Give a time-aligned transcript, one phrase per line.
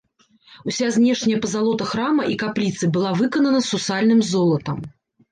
[0.71, 4.81] Уся знешняя пазалота храма і капліцы была выканана сусальным золатам.